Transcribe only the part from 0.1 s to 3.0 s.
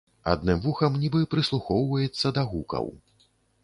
Адным вухам нібы прыслухоўваецца да гукаў.